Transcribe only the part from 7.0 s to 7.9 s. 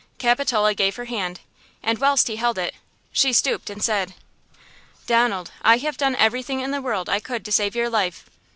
I could to save your